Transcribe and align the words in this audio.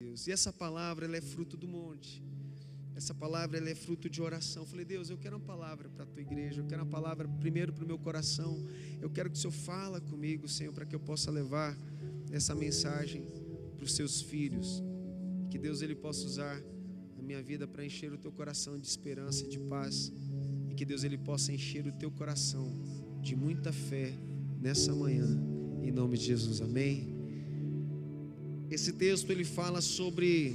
Deus. 0.00 0.28
E 0.28 0.30
essa 0.30 0.52
palavra 0.52 1.06
ela 1.06 1.16
é 1.16 1.20
fruto 1.20 1.56
do 1.56 1.66
monte. 1.66 2.22
Essa 2.94 3.12
palavra 3.12 3.58
ela 3.58 3.68
é 3.68 3.74
fruto 3.74 4.08
de 4.08 4.22
oração. 4.22 4.62
Eu 4.62 4.66
falei, 4.68 4.84
Deus, 4.84 5.10
eu 5.10 5.18
quero 5.18 5.36
uma 5.36 5.44
palavra 5.44 5.88
para 5.88 6.04
a 6.04 6.06
tua 6.06 6.22
igreja. 6.22 6.60
Eu 6.60 6.66
quero 6.66 6.82
uma 6.82 6.90
palavra 6.90 7.26
primeiro 7.26 7.72
para 7.72 7.84
o 7.84 7.86
meu 7.86 7.98
coração. 7.98 8.64
Eu 9.00 9.10
quero 9.10 9.28
que 9.28 9.36
o 9.36 9.40
Senhor 9.40 9.52
fala 9.52 10.00
comigo, 10.00 10.46
Senhor, 10.48 10.72
para 10.72 10.86
que 10.86 10.94
eu 10.94 11.00
possa 11.00 11.32
levar 11.32 11.76
essa 12.30 12.54
mensagem 12.54 13.26
para 13.76 13.84
os 13.84 13.92
seus 13.92 14.22
filhos. 14.22 14.84
Que 15.50 15.58
Deus 15.58 15.82
ele 15.82 15.96
possa 15.96 16.24
usar 16.24 16.62
a 17.18 17.22
minha 17.22 17.42
vida 17.42 17.66
para 17.66 17.84
encher 17.84 18.12
o 18.12 18.18
teu 18.18 18.30
coração 18.30 18.78
de 18.78 18.86
esperança 18.86 19.48
de 19.48 19.58
paz. 19.58 20.12
E 20.70 20.76
que 20.76 20.84
Deus 20.84 21.02
ele 21.02 21.18
possa 21.18 21.52
encher 21.52 21.84
o 21.88 21.92
teu 21.92 22.10
coração 22.12 22.72
de 23.20 23.34
muita 23.34 23.72
fé 23.72 24.16
nessa 24.60 24.94
manhã. 24.94 25.26
Em 25.82 25.90
nome 25.90 26.16
de 26.16 26.24
Jesus. 26.24 26.60
Amém. 26.60 27.17
Esse 28.70 28.92
texto 28.92 29.30
ele 29.30 29.44
fala 29.44 29.80
sobre. 29.80 30.54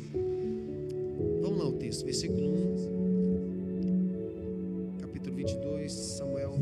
Vamos 1.41 1.57
lá 1.57 1.67
o 1.67 1.73
texto, 1.73 2.05
versículo 2.05 2.47
1, 4.97 4.97
capítulo 5.01 5.35
22, 5.35 5.91
Samuel. 5.91 6.55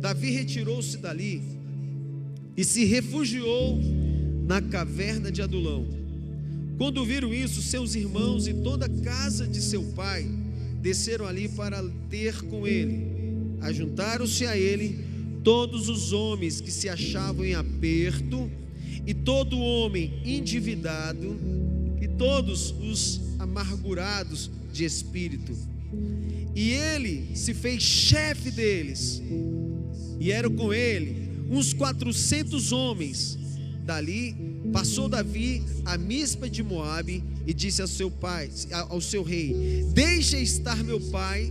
Davi 0.00 0.30
retirou-se 0.30 0.96
dali 0.96 1.42
e 2.56 2.64
se 2.64 2.84
refugiou 2.84 3.78
na 4.48 4.60
caverna 4.60 5.30
de 5.30 5.40
Adulão. 5.42 5.86
Quando 6.76 7.04
viram 7.04 7.32
isso, 7.32 7.62
seus 7.62 7.94
irmãos 7.94 8.48
e 8.48 8.54
toda 8.54 8.86
a 8.86 8.88
casa 8.88 9.46
de 9.46 9.60
seu 9.60 9.84
pai 9.94 10.28
desceram 10.82 11.26
ali 11.26 11.48
para 11.48 11.84
ter 12.10 12.42
com 12.42 12.66
ele. 12.66 13.06
Ajuntaram-se 13.60 14.44
a 14.44 14.56
ele 14.56 15.04
todos 15.44 15.88
os 15.88 16.12
homens 16.12 16.60
que 16.60 16.72
se 16.72 16.88
achavam 16.88 17.44
em 17.44 17.54
aperto 17.54 18.50
e 19.08 19.14
todo 19.14 19.58
homem 19.58 20.20
endividado, 20.22 21.34
e 21.98 22.06
todos 22.06 22.72
os 22.72 23.18
amargurados 23.38 24.50
de 24.70 24.84
espírito. 24.84 25.56
E 26.54 26.72
ele 26.72 27.34
se 27.34 27.54
fez 27.54 27.82
chefe 27.82 28.50
deles, 28.50 29.22
e 30.20 30.30
eram 30.30 30.54
com 30.54 30.74
ele 30.74 31.26
uns 31.48 31.72
quatrocentos 31.72 32.70
homens. 32.70 33.38
Dali 33.82 34.36
passou 34.74 35.08
Davi 35.08 35.62
a 35.86 35.96
Mispa 35.96 36.50
de 36.50 36.62
Moabe 36.62 37.24
e 37.46 37.54
disse 37.54 37.80
ao 37.80 37.88
seu 37.88 38.10
pai, 38.10 38.50
ao 38.90 39.00
seu 39.00 39.22
rei: 39.22 39.86
Deixa 39.94 40.38
estar 40.38 40.84
meu 40.84 41.00
pai 41.00 41.50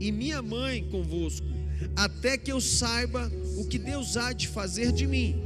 e 0.00 0.10
minha 0.10 0.40
mãe 0.40 0.82
convosco, 0.90 1.46
até 1.94 2.38
que 2.38 2.50
eu 2.50 2.62
saiba 2.62 3.30
o 3.58 3.66
que 3.66 3.78
Deus 3.78 4.16
há 4.16 4.32
de 4.32 4.48
fazer 4.48 4.90
de 4.90 5.06
mim 5.06 5.43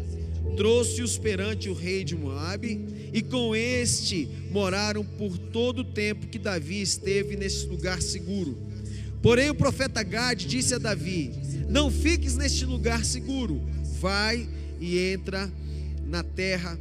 trouxe-os 0.56 1.18
perante 1.18 1.68
o 1.68 1.74
rei 1.74 2.04
de 2.04 2.16
Moabe, 2.16 3.10
e 3.12 3.22
com 3.22 3.54
este 3.54 4.28
moraram 4.50 5.04
por 5.04 5.36
todo 5.38 5.80
o 5.80 5.84
tempo 5.84 6.26
que 6.26 6.38
Davi 6.38 6.82
esteve 6.82 7.36
nesse 7.36 7.66
lugar 7.66 8.02
seguro. 8.02 8.56
Porém 9.22 9.50
o 9.50 9.54
profeta 9.54 10.02
Gade 10.02 10.46
disse 10.46 10.74
a 10.74 10.78
Davi: 10.78 11.32
Não 11.68 11.90
fiques 11.90 12.36
neste 12.36 12.64
lugar 12.64 13.04
seguro, 13.04 13.60
vai 14.00 14.48
e 14.80 14.98
entra 14.98 15.50
na 16.06 16.22
terra 16.22 16.78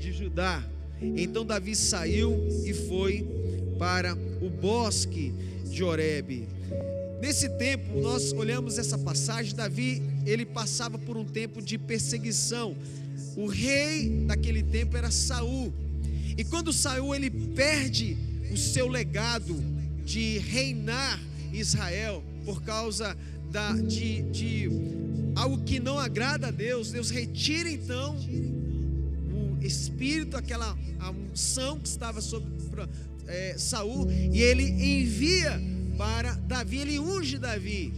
de 0.00 0.12
Judá. 0.12 0.64
Então 1.00 1.44
Davi 1.44 1.74
saiu 1.74 2.46
e 2.64 2.72
foi 2.72 3.26
para 3.78 4.16
o 4.40 4.50
bosque 4.50 5.32
de 5.64 5.82
Oreb. 5.82 6.46
Nesse 7.20 7.48
tempo, 7.50 8.00
nós 8.00 8.32
olhamos 8.32 8.78
essa 8.78 8.96
passagem, 8.96 9.54
Davi, 9.54 10.02
ele 10.24 10.46
passava 10.46 10.98
por 10.98 11.16
um 11.18 11.24
tempo 11.24 11.60
de 11.60 11.76
perseguição 11.76 12.74
o 13.36 13.46
rei 13.46 14.24
daquele 14.26 14.62
tempo 14.62 14.96
era 14.96 15.10
Saul. 15.10 15.72
E 16.36 16.44
quando 16.44 16.72
Saul 16.72 17.14
ele 17.14 17.30
perde 17.30 18.16
o 18.52 18.56
seu 18.56 18.88
legado 18.88 19.62
de 20.04 20.38
reinar 20.38 21.20
Israel 21.52 22.22
por 22.44 22.62
causa 22.62 23.16
da, 23.50 23.72
de, 23.72 24.22
de 24.22 24.68
algo 25.36 25.62
que 25.64 25.78
não 25.78 25.98
agrada 25.98 26.48
a 26.48 26.50
Deus, 26.50 26.90
Deus 26.90 27.10
retira 27.10 27.70
então 27.70 28.16
o 28.16 29.64
espírito, 29.64 30.36
aquela 30.36 30.76
a 30.98 31.10
unção 31.10 31.78
que 31.78 31.88
estava 31.88 32.20
sobre 32.20 32.48
é, 33.26 33.54
Saul, 33.56 34.10
e 34.10 34.40
ele 34.40 34.64
envia 34.64 35.60
para 35.96 36.32
Davi, 36.32 36.78
ele 36.78 36.98
unge 36.98 37.38
Davi 37.38 37.92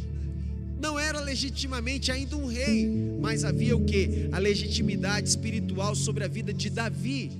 não 0.83 0.99
era 0.99 1.21
legitimamente 1.21 2.11
ainda 2.11 2.37
um 2.37 2.47
rei, 2.47 2.91
mas 3.21 3.45
havia 3.45 3.77
o 3.77 3.85
que? 3.85 4.29
A 4.33 4.39
legitimidade 4.39 5.29
espiritual 5.29 5.95
sobre 5.95 6.25
a 6.25 6.29
vida 6.29 6.53
de 6.53 6.69
Davi. 6.69 7.31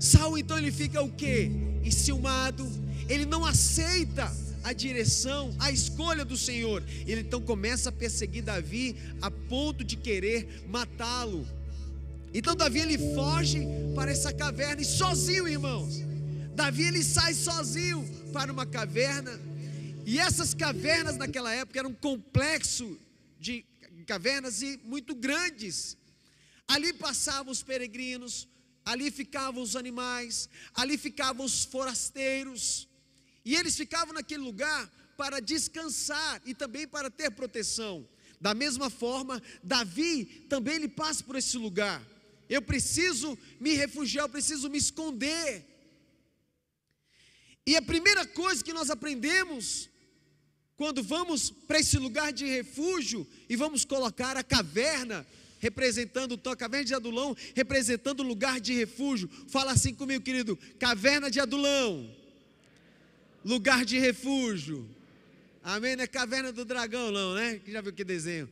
Saul 0.00 0.36
então 0.36 0.58
ele 0.58 0.72
fica 0.72 1.00
o 1.00 1.08
que? 1.08 1.52
Enciumado, 1.84 2.68
ele 3.08 3.24
não 3.24 3.44
aceita 3.46 4.30
a 4.64 4.72
direção, 4.72 5.54
a 5.60 5.70
escolha 5.70 6.24
do 6.24 6.36
Senhor. 6.36 6.82
Ele 7.06 7.20
então 7.20 7.40
começa 7.40 7.90
a 7.90 7.92
perseguir 7.92 8.42
Davi 8.42 8.96
a 9.22 9.30
ponto 9.30 9.84
de 9.84 9.96
querer 9.96 10.64
matá-lo. 10.68 11.46
Então 12.34 12.56
Davi 12.56 12.80
ele 12.80 12.98
foge 13.14 13.64
para 13.94 14.10
essa 14.10 14.32
caverna 14.32 14.82
e 14.82 14.84
sozinho, 14.84 15.46
irmãos. 15.46 16.02
Davi 16.56 16.82
ele 16.82 17.04
sai 17.04 17.32
sozinho 17.32 18.04
para 18.32 18.52
uma 18.52 18.66
caverna 18.66 19.38
e 20.08 20.20
essas 20.20 20.54
cavernas 20.54 21.16
naquela 21.16 21.52
época 21.52 21.80
eram 21.80 21.90
um 21.90 21.94
complexo 21.94 22.96
de 23.40 23.64
cavernas 24.06 24.62
e 24.62 24.78
muito 24.84 25.16
grandes. 25.16 25.96
Ali 26.68 26.92
passavam 26.92 27.50
os 27.50 27.60
peregrinos, 27.60 28.46
ali 28.84 29.10
ficavam 29.10 29.60
os 29.60 29.74
animais, 29.74 30.48
ali 30.72 30.96
ficavam 30.96 31.44
os 31.44 31.64
forasteiros. 31.64 32.88
E 33.44 33.56
eles 33.56 33.76
ficavam 33.76 34.14
naquele 34.14 34.44
lugar 34.44 34.88
para 35.16 35.40
descansar 35.40 36.40
e 36.46 36.54
também 36.54 36.86
para 36.86 37.10
ter 37.10 37.32
proteção. 37.32 38.08
Da 38.40 38.54
mesma 38.54 38.88
forma, 38.88 39.42
Davi 39.60 40.46
também 40.48 40.76
ele 40.76 40.88
passa 40.88 41.24
por 41.24 41.34
esse 41.34 41.58
lugar. 41.58 42.00
Eu 42.48 42.62
preciso 42.62 43.36
me 43.58 43.74
refugiar, 43.74 44.26
eu 44.26 44.28
preciso 44.28 44.70
me 44.70 44.78
esconder. 44.78 45.66
E 47.66 47.74
a 47.74 47.82
primeira 47.82 48.24
coisa 48.24 48.62
que 48.62 48.72
nós 48.72 48.88
aprendemos 48.88 49.90
quando 50.76 51.02
vamos 51.02 51.50
para 51.50 51.80
esse 51.80 51.98
lugar 51.98 52.32
de 52.32 52.46
refúgio 52.46 53.26
e 53.48 53.56
vamos 53.56 53.84
colocar 53.84 54.36
a 54.36 54.42
caverna, 54.42 55.26
representando 55.58 56.38
a 56.44 56.56
caverna 56.56 56.84
de 56.84 56.94
Adulão, 56.94 57.34
representando 57.54 58.20
o 58.20 58.26
lugar 58.26 58.60
de 58.60 58.74
refúgio. 58.74 59.28
Fala 59.48 59.72
assim 59.72 59.94
comigo, 59.94 60.22
querido: 60.22 60.58
caverna 60.78 61.30
de 61.30 61.40
Adulão, 61.40 62.14
lugar 63.44 63.84
de 63.84 63.98
refúgio. 63.98 64.88
Amém? 65.62 65.96
Não 65.96 66.04
é 66.04 66.06
caverna 66.06 66.52
do 66.52 66.64
dragão, 66.64 67.10
não, 67.10 67.34
né? 67.34 67.58
Que 67.64 67.72
já 67.72 67.80
viu 67.80 67.92
que 67.92 68.04
desenho? 68.04 68.48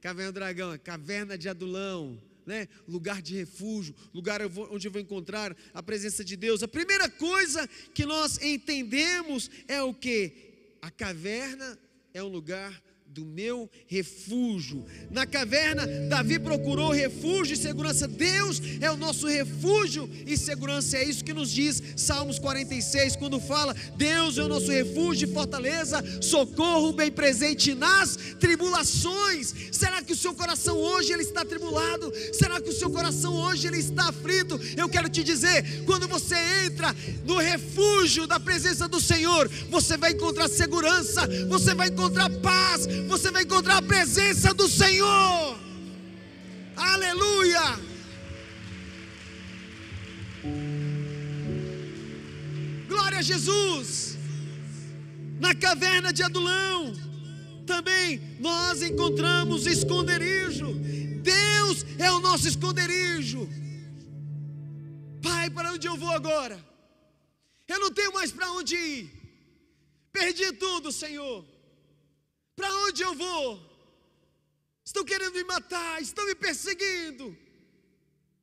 Caverna 0.00 0.30
do 0.30 0.34
dragão, 0.34 0.72
é 0.72 0.78
caverna 0.78 1.36
de 1.36 1.48
Adulão. 1.48 2.20
Né? 2.46 2.68
lugar 2.86 3.22
de 3.22 3.34
refúgio, 3.34 3.94
lugar 4.12 4.42
onde 4.70 4.86
eu 4.86 4.92
vou 4.92 5.00
encontrar 5.00 5.56
a 5.72 5.82
presença 5.82 6.22
de 6.22 6.36
Deus. 6.36 6.62
A 6.62 6.68
primeira 6.68 7.08
coisa 7.08 7.66
que 7.94 8.04
nós 8.04 8.38
entendemos 8.42 9.50
é 9.66 9.82
o 9.82 9.94
que? 9.94 10.53
A 10.84 10.90
caverna 10.90 11.78
é 12.12 12.22
um 12.22 12.28
lugar 12.28 12.78
do 13.14 13.24
meu 13.24 13.70
refúgio. 13.86 14.84
Na 15.08 15.24
caverna, 15.24 15.86
Davi 16.08 16.36
procurou 16.36 16.90
refúgio 16.90 17.54
e 17.54 17.56
segurança. 17.56 18.08
Deus 18.08 18.60
é 18.80 18.90
o 18.90 18.96
nosso 18.96 19.28
refúgio 19.28 20.10
e 20.26 20.36
segurança. 20.36 20.96
É 20.96 21.04
isso 21.04 21.24
que 21.24 21.32
nos 21.32 21.52
diz 21.52 21.80
Salmos 21.96 22.40
46, 22.40 23.14
quando 23.14 23.38
fala: 23.38 23.72
Deus 23.96 24.36
é 24.36 24.42
o 24.42 24.48
nosso 24.48 24.68
refúgio 24.68 25.28
e 25.28 25.32
fortaleza, 25.32 26.02
socorro 26.20 26.92
bem 26.92 27.12
presente 27.12 27.72
nas 27.72 28.16
tribulações. 28.40 29.54
Será 29.70 30.02
que 30.02 30.12
o 30.12 30.16
seu 30.16 30.34
coração 30.34 30.76
hoje 30.76 31.12
ele 31.12 31.22
está 31.22 31.44
tribulado? 31.44 32.12
Será 32.32 32.60
que 32.60 32.70
o 32.70 32.72
seu 32.72 32.90
coração 32.90 33.32
hoje 33.32 33.68
ele 33.68 33.78
está 33.78 34.08
aflito? 34.08 34.60
Eu 34.76 34.88
quero 34.88 35.08
te 35.08 35.22
dizer, 35.22 35.84
quando 35.84 36.08
você 36.08 36.34
entra 36.66 36.92
no 37.24 37.38
refúgio 37.38 38.26
da 38.26 38.40
presença 38.40 38.88
do 38.88 39.00
Senhor, 39.00 39.48
você 39.70 39.96
vai 39.96 40.10
encontrar 40.10 40.48
segurança, 40.48 41.28
você 41.48 41.76
vai 41.76 41.88
encontrar 41.88 42.28
paz, 42.40 42.88
você 43.06 43.30
vai 43.30 43.42
encontrar 43.42 43.78
a 43.78 43.82
presença 43.82 44.52
do 44.54 44.68
Senhor. 44.68 45.58
Aleluia! 46.76 47.78
Glória 52.88 53.18
a 53.18 53.22
Jesus! 53.22 54.18
Na 55.38 55.54
caverna 55.54 56.12
de 56.12 56.22
Adulão, 56.22 56.94
também 57.66 58.20
nós 58.40 58.82
encontramos 58.82 59.66
esconderijo. 59.66 60.72
Deus 61.22 61.84
é 61.98 62.10
o 62.10 62.20
nosso 62.20 62.46
esconderijo. 62.48 63.48
Pai, 65.22 65.50
para 65.50 65.72
onde 65.72 65.86
eu 65.86 65.96
vou 65.96 66.10
agora? 66.10 66.62
Eu 67.66 67.80
não 67.80 67.90
tenho 67.90 68.12
mais 68.12 68.30
para 68.30 68.50
onde 68.52 68.76
ir. 68.76 69.10
Perdi 70.12 70.52
tudo, 70.52 70.92
Senhor. 70.92 71.53
Para 72.56 72.72
onde 72.86 73.02
eu 73.02 73.14
vou? 73.14 73.60
Estão 74.84 75.04
querendo 75.04 75.34
me 75.34 75.44
matar, 75.44 76.00
estão 76.00 76.26
me 76.26 76.34
perseguindo. 76.34 77.36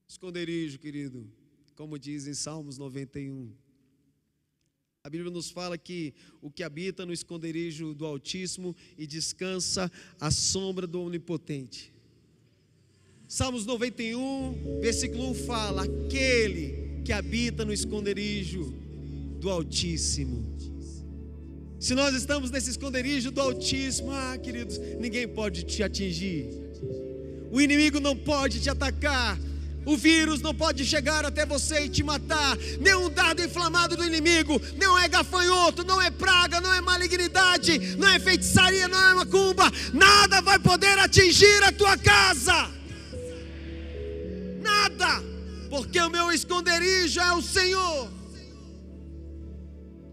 Esconderijo, 0.07 0.79
querido, 0.79 1.31
como 1.75 1.97
diz 1.97 2.27
em 2.27 2.33
Salmos 2.33 2.77
91. 2.77 3.53
A 5.03 5.09
Bíblia 5.09 5.31
nos 5.31 5.49
fala 5.49 5.77
que 5.77 6.13
o 6.41 6.51
que 6.51 6.63
habita 6.63 7.05
no 7.05 7.13
esconderijo 7.13 7.93
do 7.93 8.05
Altíssimo 8.05 8.75
e 8.97 9.07
descansa 9.07 9.91
à 10.19 10.29
sombra 10.29 10.85
do 10.85 11.01
Onipotente. 11.01 11.91
Salmos 13.27 13.65
91, 13.65 14.81
versículo 14.81 15.31
1 15.31 15.33
fala: 15.45 15.83
Aquele 15.83 17.01
que 17.03 17.13
habita 17.13 17.63
no 17.63 17.73
esconderijo 17.73 18.73
do 19.39 19.49
Altíssimo. 19.49 20.70
Se 21.81 21.95
nós 21.95 22.13
estamos 22.13 22.51
nesse 22.51 22.69
esconderijo 22.69 23.31
do 23.31 23.41
Altíssimo, 23.41 24.11
ah, 24.11 24.37
queridos, 24.37 24.77
ninguém 24.99 25.27
pode 25.27 25.63
te 25.63 25.81
atingir, 25.81 26.47
o 27.51 27.59
inimigo 27.59 27.99
não 27.99 28.15
pode 28.15 28.61
te 28.61 28.69
atacar, 28.69 29.35
o 29.83 29.97
vírus 29.97 30.43
não 30.43 30.53
pode 30.53 30.85
chegar 30.85 31.25
até 31.25 31.43
você 31.43 31.85
e 31.85 31.89
te 31.89 32.03
matar. 32.03 32.55
Nenhum 32.79 33.09
dardo 33.09 33.43
inflamado 33.43 33.97
do 33.97 34.05
inimigo, 34.05 34.61
não 34.77 34.95
é 34.95 35.07
gafanhoto, 35.07 35.83
não 35.83 35.99
é 35.99 36.11
praga, 36.11 36.61
não 36.61 36.71
é 36.71 36.79
malignidade, 36.81 37.95
não 37.97 38.07
é 38.09 38.19
feitiçaria, 38.19 38.87
não 38.87 39.09
é 39.09 39.15
macumba. 39.15 39.63
Nada 39.91 40.39
vai 40.39 40.59
poder 40.59 40.99
atingir 40.99 41.63
a 41.63 41.71
tua 41.71 41.97
casa. 41.97 42.69
Nada, 44.61 45.23
porque 45.67 45.99
o 45.99 46.11
meu 46.11 46.31
esconderijo 46.31 47.19
é 47.19 47.33
o 47.33 47.41
Senhor. 47.41 48.20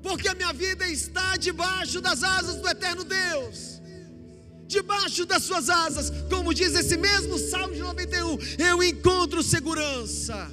Porque 0.09 0.27
a 0.27 0.35
minha 0.35 0.55
vida 0.55 0.89
está 0.89 1.37
debaixo 1.37 2.01
das 2.01 2.23
asas 2.23 2.57
do 2.57 2.67
eterno 2.67 3.05
Deus 3.05 3.79
debaixo 4.67 5.25
das 5.25 5.45
suas 5.45 5.71
asas, 5.71 6.11
como 6.29 6.53
diz 6.53 6.75
esse 6.75 6.97
mesmo 6.99 7.39
Salmo 7.39 7.73
de 7.73 7.81
91, 7.81 8.39
eu 8.59 8.83
encontro 8.83 9.43
segurança. 9.43 10.51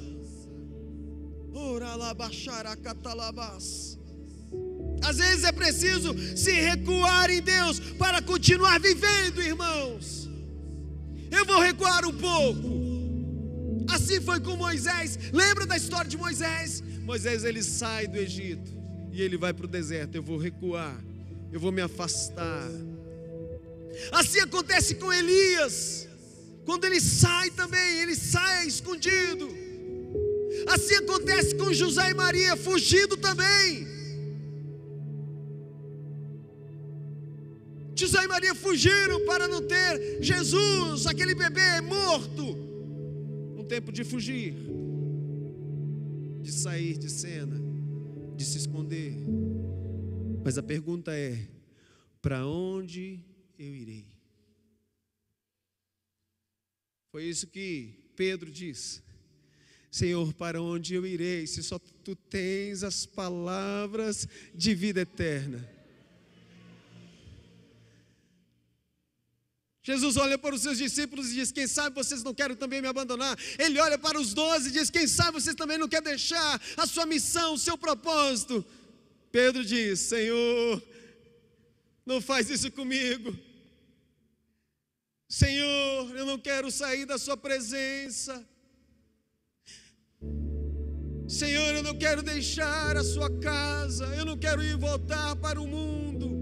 Às 5.04 5.16
vezes 5.18 5.44
é 5.44 5.52
preciso 5.52 6.14
se 6.34 6.50
recuar 6.50 7.30
em 7.30 7.42
Deus 7.42 7.78
para 7.98 8.22
continuar 8.22 8.80
vivendo, 8.80 9.42
irmãos. 9.42 10.26
Eu 11.30 11.44
vou 11.44 11.60
recuar 11.60 12.06
um 12.06 12.16
pouco. 12.16 13.84
Assim 13.90 14.18
foi 14.22 14.40
com 14.40 14.56
Moisés. 14.56 15.18
Lembra 15.30 15.66
da 15.66 15.76
história 15.76 16.08
de 16.08 16.16
Moisés? 16.16 16.82
Moisés 17.02 17.44
ele 17.44 17.62
sai 17.62 18.06
do 18.06 18.16
Egito 18.16 18.76
e 19.16 19.22
ele 19.22 19.38
vai 19.38 19.52
para 19.52 19.64
o 19.64 19.68
deserto. 19.68 20.14
Eu 20.14 20.22
vou 20.22 20.36
recuar. 20.36 21.02
Eu 21.50 21.58
vou 21.58 21.72
me 21.72 21.80
afastar. 21.80 22.70
Assim 24.12 24.40
acontece 24.40 24.96
com 24.96 25.10
Elias, 25.10 26.06
quando 26.66 26.84
ele 26.84 27.00
sai 27.00 27.50
também, 27.50 28.00
ele 28.02 28.14
sai 28.14 28.66
escondido. 28.66 29.48
Assim 30.68 30.96
acontece 30.96 31.54
com 31.54 31.72
José 31.72 32.10
e 32.10 32.14
Maria, 32.14 32.56
fugindo 32.56 33.16
também. 33.16 33.86
José 37.94 38.22
e 38.22 38.28
Maria 38.28 38.54
fugiram 38.54 39.24
para 39.24 39.48
não 39.48 39.62
ter 39.62 40.18
Jesus, 40.20 41.06
aquele 41.06 41.34
bebê 41.34 41.80
morto. 41.80 42.44
Um 43.56 43.64
tempo 43.64 43.90
de 43.90 44.04
fugir, 44.04 44.54
de 46.42 46.52
sair 46.52 46.98
de 46.98 47.10
cena, 47.10 47.65
de 48.36 48.44
se 48.44 48.58
esconder. 48.58 49.12
Mas 50.44 50.58
a 50.58 50.62
pergunta 50.62 51.12
é: 51.12 51.48
para 52.20 52.46
onde 52.46 53.24
eu 53.58 53.74
irei. 53.74 54.06
Foi 57.10 57.24
isso 57.24 57.46
que 57.46 58.10
Pedro 58.14 58.50
diz. 58.50 59.02
Senhor, 59.90 60.34
para 60.34 60.60
onde 60.60 60.94
eu 60.94 61.06
irei, 61.06 61.46
se 61.46 61.62
só 61.62 61.78
tu 61.78 62.14
tens 62.14 62.82
as 62.82 63.06
palavras 63.06 64.28
de 64.54 64.74
vida 64.74 65.00
eterna? 65.00 65.75
Jesus 69.86 70.16
olha 70.16 70.36
para 70.36 70.52
os 70.52 70.62
seus 70.62 70.78
discípulos 70.78 71.30
e 71.30 71.34
diz: 71.34 71.52
Quem 71.52 71.68
sabe 71.68 71.94
vocês 71.94 72.24
não 72.24 72.34
querem 72.34 72.56
também 72.56 72.82
me 72.82 72.88
abandonar? 72.88 73.38
Ele 73.56 73.78
olha 73.78 73.96
para 73.96 74.18
os 74.20 74.34
doze 74.34 74.68
e 74.68 74.72
diz: 74.72 74.90
Quem 74.90 75.06
sabe 75.06 75.40
vocês 75.40 75.54
também 75.54 75.78
não 75.78 75.86
querem 75.86 76.08
deixar 76.08 76.60
a 76.76 76.86
sua 76.88 77.06
missão, 77.06 77.54
o 77.54 77.58
seu 77.58 77.78
propósito? 77.78 78.64
Pedro 79.30 79.64
diz: 79.64 80.00
Senhor, 80.00 80.82
não 82.04 82.20
faz 82.20 82.50
isso 82.50 82.68
comigo. 82.72 83.32
Senhor, 85.28 86.16
eu 86.16 86.26
não 86.26 86.36
quero 86.36 86.68
sair 86.68 87.06
da 87.06 87.16
Sua 87.16 87.36
presença. 87.36 88.44
Senhor, 91.28 91.76
eu 91.76 91.82
não 91.84 91.96
quero 91.96 92.24
deixar 92.24 92.96
a 92.96 93.04
Sua 93.04 93.30
casa. 93.38 94.06
Eu 94.16 94.24
não 94.24 94.36
quero 94.36 94.64
ir 94.64 94.76
voltar 94.76 95.36
para 95.36 95.60
o 95.60 95.68
mundo. 95.68 96.35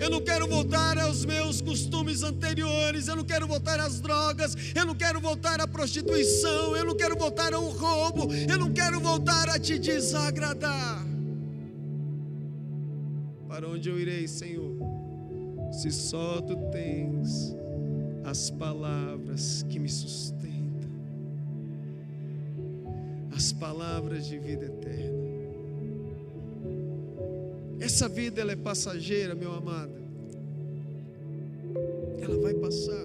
Eu 0.00 0.08
não 0.08 0.20
quero 0.20 0.48
voltar 0.48 0.98
aos 0.98 1.26
meus 1.26 1.60
costumes 1.60 2.22
anteriores. 2.22 3.06
Eu 3.06 3.16
não 3.16 3.24
quero 3.24 3.46
voltar 3.46 3.78
às 3.78 4.00
drogas. 4.00 4.56
Eu 4.74 4.86
não 4.86 4.94
quero 4.94 5.20
voltar 5.20 5.60
à 5.60 5.68
prostituição. 5.68 6.74
Eu 6.74 6.86
não 6.86 6.96
quero 6.96 7.16
voltar 7.16 7.52
ao 7.52 7.68
roubo. 7.68 8.32
Eu 8.32 8.58
não 8.58 8.72
quero 8.72 8.98
voltar 8.98 9.48
a 9.50 9.58
te 9.58 9.78
desagradar. 9.78 11.06
Para 13.46 13.68
onde 13.68 13.90
eu 13.90 14.00
irei, 14.00 14.26
Senhor? 14.26 14.74
Se 15.70 15.90
só 15.90 16.40
tu 16.40 16.56
tens 16.72 17.54
as 18.24 18.50
palavras 18.50 19.64
que 19.68 19.78
me 19.78 19.88
sustentam, 19.88 20.90
as 23.36 23.52
palavras 23.52 24.26
de 24.26 24.38
vida 24.38 24.64
eterna. 24.64 25.19
Essa 27.92 28.08
vida 28.08 28.40
ela 28.40 28.52
é 28.52 28.56
passageira, 28.56 29.34
meu 29.34 29.52
amado. 29.52 29.92
Ela 32.22 32.40
vai 32.40 32.54
passar. 32.54 33.04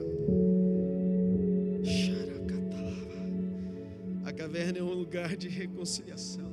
A 4.23 4.31
caverna 4.31 4.77
é 4.77 4.83
um 4.83 4.93
lugar 4.93 5.35
de 5.35 5.49
reconciliação. 5.49 6.49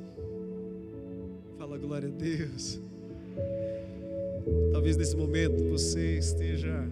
Fala 1.59 1.77
glória 1.77 2.09
a 2.09 2.11
Deus. 2.11 2.81
Talvez 4.73 4.97
nesse 4.97 5.15
momento 5.15 5.63
você 5.69 6.17
esteja 6.17 6.89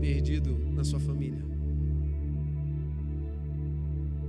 perdido 0.00 0.58
na 0.72 0.82
sua 0.82 0.98
família. 0.98 1.44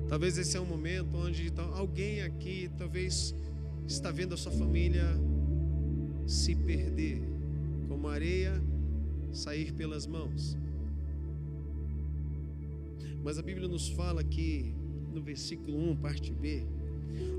Talvez 0.07 0.37
esse 0.37 0.55
é 0.55 0.61
um 0.61 0.65
momento 0.65 1.17
onde 1.17 1.51
alguém 1.73 2.21
aqui 2.21 2.69
talvez 2.77 3.33
está 3.87 4.11
vendo 4.11 4.33
a 4.33 4.37
sua 4.37 4.51
família 4.51 5.05
se 6.25 6.55
perder, 6.55 7.21
como 7.87 8.07
areia 8.07 8.61
sair 9.31 9.73
pelas 9.73 10.05
mãos. 10.07 10.57
Mas 13.23 13.37
a 13.37 13.41
Bíblia 13.41 13.67
nos 13.67 13.89
fala 13.89 14.23
que 14.23 14.73
no 15.13 15.21
versículo 15.21 15.77
1, 15.91 15.95
parte 15.97 16.33
B, 16.33 16.65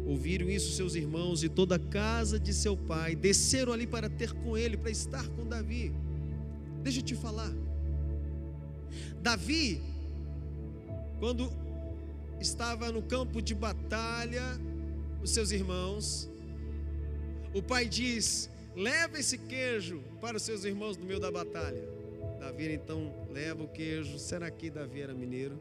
Ouviram 0.06 0.50
isso 0.50 0.72
seus 0.72 0.94
irmãos 0.94 1.42
e 1.42 1.48
toda 1.48 1.76
a 1.76 1.78
casa 1.78 2.38
de 2.38 2.52
seu 2.52 2.76
pai, 2.76 3.16
desceram 3.16 3.72
ali 3.72 3.86
para 3.86 4.08
ter 4.08 4.32
com 4.32 4.56
ele, 4.56 4.76
para 4.76 4.90
estar 4.90 5.26
com 5.30 5.46
Davi. 5.46 5.92
Deixa 6.82 7.00
eu 7.00 7.02
te 7.02 7.14
falar. 7.14 7.50
Davi, 9.22 9.80
quando 11.18 11.50
estava 12.38 12.92
no 12.92 13.02
campo 13.02 13.40
de 13.40 13.54
batalha, 13.54 14.42
os 15.22 15.30
seus 15.30 15.50
irmãos, 15.50 16.30
o 17.54 17.62
pai 17.62 17.86
diz: 17.86 18.50
leva 18.74 19.18
esse 19.18 19.38
queijo 19.38 20.02
para 20.20 20.36
os 20.36 20.42
seus 20.42 20.64
irmãos 20.64 20.96
no 20.96 21.06
meio 21.06 21.20
da 21.20 21.30
batalha. 21.30 21.82
Davi 22.40 22.72
então 22.72 23.14
leva 23.32 23.62
o 23.62 23.68
queijo. 23.68 24.18
Será 24.18 24.50
que 24.50 24.68
Davi 24.68 25.00
era 25.00 25.14
mineiro? 25.14 25.58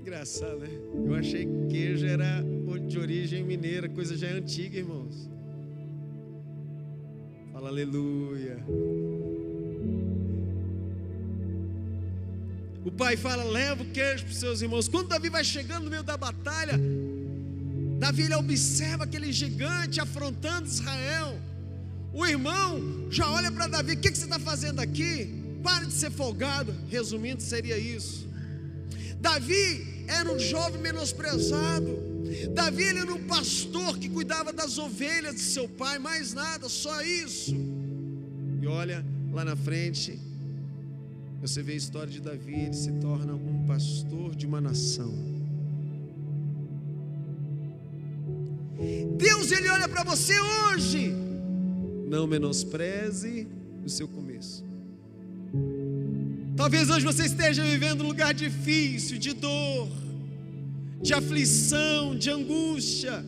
Engraçado, 0.00 0.58
né? 0.58 0.68
Eu 1.06 1.14
achei 1.14 1.46
que 1.46 1.66
queijo 1.70 2.06
era 2.06 2.44
de 2.86 2.98
origem 2.98 3.42
mineira, 3.42 3.88
coisa 3.88 4.14
já 4.16 4.28
antiga, 4.28 4.76
irmãos. 4.76 5.30
Fala 7.52 7.68
aleluia. 7.68 8.58
O 12.84 12.92
pai 12.92 13.16
fala: 13.16 13.44
leva 13.44 13.82
o 13.82 13.86
queijo 13.86 14.24
para 14.24 14.32
os 14.32 14.38
seus 14.38 14.60
irmãos. 14.60 14.88
Quando 14.88 15.08
Davi 15.08 15.30
vai 15.30 15.42
chegando 15.42 15.84
no 15.84 15.90
meio 15.90 16.02
da 16.02 16.16
batalha, 16.18 16.78
Davi 18.04 18.30
observa 18.34 19.04
aquele 19.04 19.32
gigante 19.32 19.98
afrontando 19.98 20.68
Israel. 20.68 21.40
O 22.12 22.26
irmão 22.26 23.10
já 23.10 23.30
olha 23.30 23.50
para 23.50 23.66
Davi: 23.66 23.92
o 23.92 23.96
que, 23.96 24.10
que 24.10 24.18
você 24.18 24.24
está 24.24 24.38
fazendo 24.38 24.78
aqui? 24.80 25.42
Pare 25.62 25.86
de 25.86 25.94
ser 25.94 26.10
folgado. 26.10 26.74
Resumindo, 26.90 27.42
seria 27.42 27.78
isso. 27.78 28.28
Davi 29.22 30.04
era 30.06 30.30
um 30.30 30.38
jovem 30.38 30.82
menosprezado. 30.82 31.98
Davi 32.52 32.84
era 32.84 33.10
um 33.10 33.24
pastor 33.26 33.96
que 33.96 34.10
cuidava 34.10 34.52
das 34.52 34.76
ovelhas 34.76 35.36
de 35.36 35.40
seu 35.40 35.66
pai, 35.66 35.98
mais 35.98 36.34
nada, 36.34 36.68
só 36.68 37.00
isso. 37.00 37.56
E 38.60 38.66
olha 38.66 39.02
lá 39.32 39.46
na 39.46 39.56
frente, 39.56 40.20
Você 41.40 41.62
vê 41.62 41.72
a 41.72 41.76
história 41.76 42.12
de 42.12 42.20
Davi, 42.20 42.52
ele 42.52 42.74
se 42.74 42.92
torna 43.00 43.34
um 43.34 43.64
pastor 43.66 44.34
de 44.34 44.44
uma 44.46 44.60
nação. 44.60 45.33
Deus 49.16 49.50
ele 49.52 49.68
olha 49.68 49.88
para 49.88 50.02
você 50.02 50.34
hoje. 50.38 51.12
Não 52.08 52.26
menospreze 52.26 53.46
o 53.84 53.88
seu 53.88 54.08
começo. 54.08 54.64
Talvez 56.56 56.88
hoje 56.88 57.04
você 57.04 57.24
esteja 57.24 57.62
vivendo 57.64 58.02
um 58.04 58.06
lugar 58.06 58.32
difícil, 58.32 59.18
de 59.18 59.32
dor, 59.32 59.88
de 61.02 61.12
aflição, 61.12 62.16
de 62.16 62.30
angústia. 62.30 63.24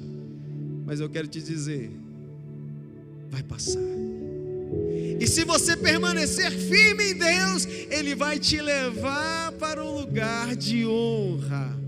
Mas 0.84 1.00
eu 1.00 1.08
quero 1.08 1.26
te 1.26 1.42
dizer, 1.42 1.90
vai 3.28 3.42
passar. 3.42 3.80
E 5.18 5.26
se 5.26 5.44
você 5.44 5.76
permanecer 5.76 6.50
firme 6.50 7.12
em 7.12 7.14
Deus, 7.14 7.66
Ele 7.90 8.14
vai 8.14 8.38
te 8.38 8.60
levar 8.60 9.52
para 9.52 9.82
um 9.84 9.98
lugar 9.98 10.54
de 10.54 10.86
honra. 10.86 11.85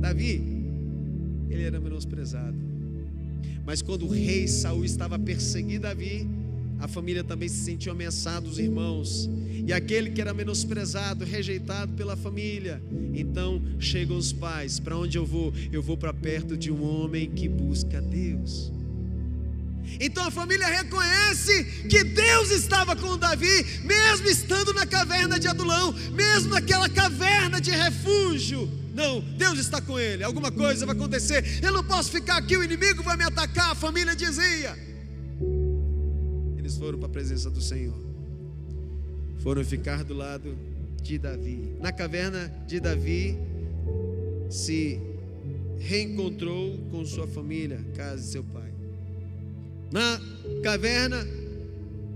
Davi, 0.00 0.42
ele 1.48 1.62
era 1.62 1.78
menosprezado. 1.78 2.56
Mas 3.64 3.82
quando 3.82 4.06
o 4.06 4.10
rei 4.10 4.48
Saul 4.48 4.84
estava 4.84 5.18
perseguindo 5.18 5.82
Davi, 5.82 6.26
a 6.80 6.88
família 6.88 7.22
também 7.22 7.48
se 7.48 7.62
sentiu 7.62 7.92
ameaçada, 7.92 8.48
os 8.48 8.58
irmãos. 8.58 9.28
E 9.66 9.72
aquele 9.72 10.10
que 10.10 10.20
era 10.20 10.32
menosprezado, 10.32 11.24
rejeitado 11.24 11.92
pela 11.92 12.16
família. 12.16 12.82
Então 13.14 13.62
chegam 13.78 14.16
os 14.16 14.32
pais: 14.32 14.80
para 14.80 14.96
onde 14.96 15.18
eu 15.18 15.26
vou? 15.26 15.52
Eu 15.70 15.82
vou 15.82 15.96
para 15.96 16.14
perto 16.14 16.56
de 16.56 16.70
um 16.70 16.82
homem 16.82 17.30
que 17.30 17.48
busca 17.48 18.00
Deus. 18.00 18.72
Então 20.00 20.24
a 20.24 20.30
família 20.30 20.66
reconhece 20.66 21.64
que 21.88 22.02
Deus 22.02 22.50
estava 22.50 22.96
com 22.96 23.18
Davi, 23.18 23.66
mesmo 23.84 24.28
estando 24.28 24.72
na 24.72 24.86
caverna 24.86 25.38
de 25.38 25.48
Adulão, 25.48 25.92
mesmo 26.12 26.54
naquela 26.54 26.88
caverna 26.88 27.60
de 27.60 27.70
refúgio. 27.70 28.79
Não, 28.94 29.20
Deus 29.20 29.58
está 29.58 29.80
com 29.80 29.98
ele. 29.98 30.22
Alguma 30.24 30.50
coisa 30.50 30.84
vai 30.84 30.94
acontecer. 30.94 31.44
Eu 31.62 31.72
não 31.72 31.84
posso 31.84 32.10
ficar 32.10 32.36
aqui, 32.36 32.56
o 32.56 32.64
inimigo 32.64 33.02
vai 33.02 33.16
me 33.16 33.24
atacar. 33.24 33.70
A 33.70 33.74
família 33.74 34.14
dizia. 34.16 34.76
Eles 36.58 36.76
foram 36.76 36.98
para 36.98 37.08
a 37.08 37.10
presença 37.10 37.50
do 37.50 37.60
Senhor. 37.60 37.98
Foram 39.42 39.64
ficar 39.64 40.04
do 40.04 40.14
lado 40.14 40.56
de 41.02 41.18
Davi. 41.18 41.76
Na 41.80 41.92
caverna 41.92 42.52
de 42.66 42.78
Davi 42.78 43.38
se 44.50 45.00
reencontrou 45.78 46.76
com 46.90 47.04
sua 47.04 47.26
família, 47.26 47.80
casa 47.96 48.22
de 48.22 48.28
seu 48.28 48.44
pai. 48.44 48.70
Na 49.90 50.20
caverna, 50.62 51.26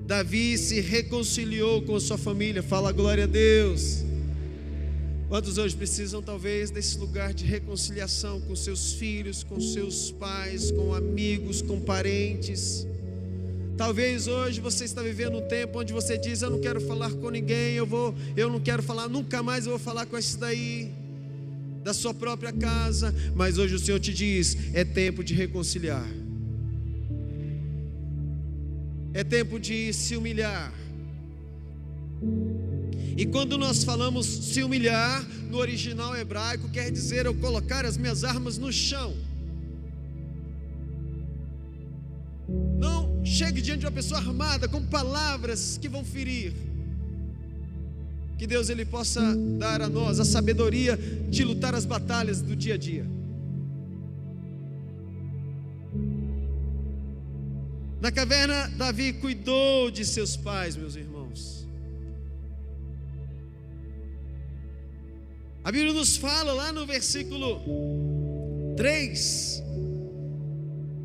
Davi 0.06 0.58
se 0.58 0.80
reconciliou 0.80 1.82
com 1.82 1.98
sua 1.98 2.18
família. 2.18 2.62
Fala 2.62 2.92
glória 2.92 3.24
a 3.24 3.26
Deus. 3.26 4.04
Quantos 5.28 5.56
hoje 5.56 5.74
precisam, 5.74 6.22
talvez, 6.22 6.70
desse 6.70 6.98
lugar 6.98 7.32
de 7.32 7.44
reconciliação 7.44 8.40
com 8.42 8.54
seus 8.54 8.92
filhos, 8.92 9.42
com 9.42 9.58
seus 9.58 10.10
pais, 10.10 10.70
com 10.70 10.94
amigos, 10.94 11.62
com 11.62 11.80
parentes? 11.80 12.86
Talvez 13.76 14.28
hoje 14.28 14.60
você 14.60 14.84
está 14.84 15.02
vivendo 15.02 15.38
um 15.38 15.48
tempo 15.48 15.80
onde 15.80 15.92
você 15.92 16.16
diz: 16.18 16.42
Eu 16.42 16.50
não 16.50 16.60
quero 16.60 16.80
falar 16.80 17.10
com 17.10 17.30
ninguém, 17.30 17.74
eu, 17.74 17.86
vou, 17.86 18.14
eu 18.36 18.50
não 18.50 18.60
quero 18.60 18.82
falar, 18.82 19.08
nunca 19.08 19.42
mais 19.42 19.64
eu 19.64 19.70
vou 19.70 19.78
falar 19.78 20.06
com 20.06 20.16
esse 20.16 20.38
daí, 20.38 20.92
da 21.82 21.92
sua 21.92 22.14
própria 22.14 22.52
casa. 22.52 23.12
Mas 23.34 23.58
hoje 23.58 23.74
o 23.74 23.78
Senhor 23.78 23.98
te 23.98 24.12
diz: 24.12 24.56
É 24.74 24.84
tempo 24.84 25.24
de 25.24 25.34
reconciliar, 25.34 26.06
é 29.14 29.24
tempo 29.24 29.58
de 29.58 29.92
se 29.92 30.16
humilhar. 30.16 30.72
E 33.16 33.24
quando 33.24 33.56
nós 33.56 33.84
falamos 33.84 34.26
se 34.26 34.62
humilhar, 34.62 35.24
no 35.48 35.58
original 35.58 36.16
hebraico 36.16 36.68
quer 36.68 36.90
dizer 36.90 37.26
eu 37.26 37.34
colocar 37.34 37.84
as 37.84 37.96
minhas 37.96 38.24
armas 38.24 38.58
no 38.58 38.72
chão. 38.72 39.14
Não 42.78 43.24
chegue 43.24 43.62
diante 43.62 43.80
de 43.80 43.86
uma 43.86 43.92
pessoa 43.92 44.20
armada 44.20 44.68
com 44.68 44.84
palavras 44.84 45.78
que 45.80 45.88
vão 45.88 46.04
ferir. 46.04 46.52
Que 48.36 48.46
Deus 48.48 48.68
ele 48.68 48.84
possa 48.84 49.34
dar 49.58 49.80
a 49.80 49.88
nós 49.88 50.18
a 50.18 50.24
sabedoria 50.24 50.96
de 51.30 51.44
lutar 51.44 51.74
as 51.74 51.84
batalhas 51.84 52.42
do 52.42 52.56
dia 52.56 52.74
a 52.74 52.76
dia. 52.76 53.06
Na 58.00 58.10
caverna, 58.10 58.68
Davi 58.76 59.14
cuidou 59.14 59.90
de 59.90 60.04
seus 60.04 60.36
pais, 60.36 60.76
meus 60.76 60.96
irmãos. 60.96 61.63
A 65.64 65.72
Bíblia 65.72 65.94
nos 65.94 66.18
fala 66.18 66.52
lá 66.52 66.70
no 66.70 66.84
versículo 66.84 67.62
3, 68.76 69.62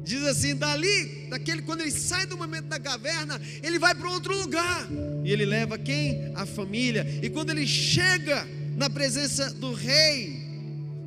diz 0.04 0.22
assim: 0.24 0.54
dali, 0.54 1.28
daquele, 1.30 1.62
quando 1.62 1.80
ele 1.80 1.92
sai 1.92 2.26
do 2.26 2.38
momento 2.38 2.66
da 2.66 2.78
caverna, 2.78 3.40
ele 3.64 3.80
vai 3.80 3.96
para 3.96 4.12
outro 4.12 4.38
lugar, 4.38 4.86
e 5.24 5.32
ele 5.32 5.46
leva 5.46 5.78
quem? 5.78 6.34
A 6.36 6.46
família, 6.46 7.08
e 7.24 7.30
quando 7.30 7.52
ele 7.52 7.66
chega 7.66 8.46
na 8.76 8.90
presença 8.90 9.50
do 9.54 9.72
rei, 9.72 10.50